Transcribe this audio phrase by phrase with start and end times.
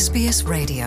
[0.00, 0.86] SBS Radio.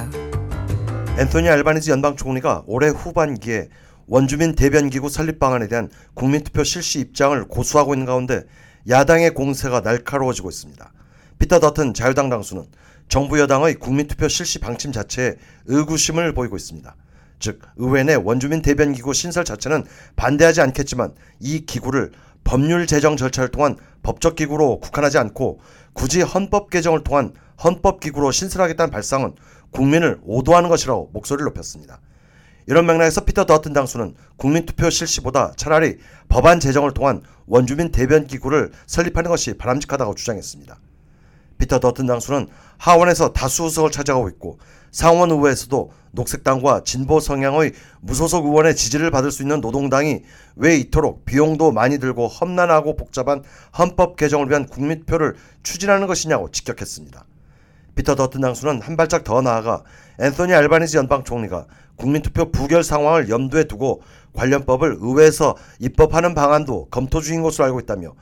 [1.19, 3.69] 앤토니 알바니지 연방 총리가 올해 후반기에
[4.07, 8.43] 원주민 대변기구 설립 방안에 대한 국민투표 실시 입장을 고수하고 있는 가운데
[8.89, 10.91] 야당의 공세가 날카로워지고 있습니다.
[11.37, 12.65] 피터 더튼 자유당 당수는
[13.07, 15.35] 정부 여당의 국민투표 실시 방침 자체에
[15.67, 16.95] 의구심을 보이고 있습니다.
[17.37, 23.77] 즉 의회 내 원주민 대변기구 신설 자체는 반대하지 않겠지만 이 기구를 법률 제정 절차를 통한
[24.01, 25.59] 법적 기구로 국한하지 않고
[25.93, 29.33] 굳이 헌법 개정을 통한 헌법 기구로 신설하겠다는 발상은
[29.71, 31.99] 국민을 오도하는 것이라고 목소리를 높였습니다.
[32.65, 35.97] 이런 맥락에서 피터 더튼 당수는 국민투표 실시보다 차라리
[36.29, 40.77] 법안 제정을 통한 원주민 대변 기구를 설립하는 것이 바람직하다고 주장했습니다.
[41.57, 44.59] 피터 더튼 당수는 하원에서 다수 의석을 차지하고 있고
[44.91, 50.23] 상원 의회에서도 녹색당과 진보 성향의 무소속 의원의 지지를 받을 수 있는 노동당이
[50.55, 53.43] 왜 이토록 비용도 많이 들고 험난하고 복잡한
[53.77, 57.25] 헌법 개정을 위한 국민표를 추진하는 것이냐고 직격했습니다.
[57.95, 59.83] 피터 더튼 당수는 한 발짝 더 나아가
[60.19, 64.01] 앤소니 알바니지 연방 총리가 국민투표 부결 상황을 염두에 두고
[64.33, 68.13] 관련법을 의회에서 입법하는 방안도 검토 중인 것으로 알고 있다며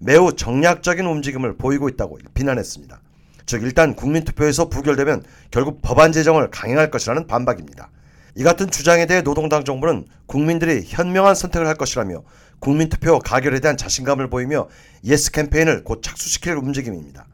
[0.00, 3.00] 매우 정략적인 움직임을 보이고 있다고 비난했습니다.
[3.46, 7.90] 즉 일단 국민투표에서 부결되면 결국 법안 제정을 강행할 것이라는 반박입니다.
[8.36, 12.22] 이 같은 주장에 대해 노동당 정부는 국민들이 현명한 선택을 할 것이라며
[12.60, 14.68] 국민투표 가결에 대한 자신감을 보이며
[15.04, 17.26] Yes 캠페인을 곧 착수시킬 움직임입니다.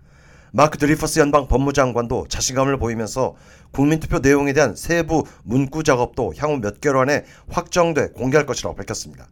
[0.57, 3.35] 마크 드리퍼스 연방 법무장관도 자신감을 보이면서
[3.73, 9.29] 국민투표 내용에 대한 세부 문구 작업도 향후 몇 개월 안에 확정돼 공개할 것이라고 밝혔습니다.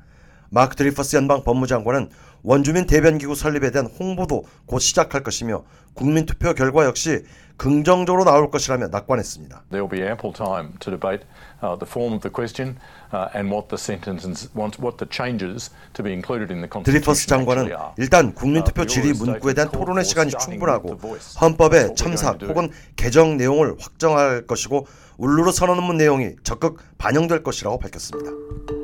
[0.50, 2.10] 마크 드리퍼스 연방 법무장관은
[2.44, 5.64] 원주민 대변기구 설립에 대한 홍보도 곧 시작할 것이며
[5.94, 7.24] 국민 투표 결과 역시
[7.56, 9.64] 긍정적으로 나올 것이라며 낙관했습니다.
[9.70, 11.24] There will be ample time to debate
[11.62, 12.76] uh, the form of the question
[13.14, 17.24] uh, and what the sentences, what, what the changes to be included in the 드리퍼스
[17.24, 17.94] Constitution 장관은 actually are.
[17.96, 20.98] 일단 국민 투표 질의 문구에 대한 토론의 시간이 충분하고
[21.40, 28.83] 헌법의 첨삭 혹은 개정 내용을 확정할 것이고 울루르 선언문 내용이 적극 반영될 것이라고 밝혔습니다.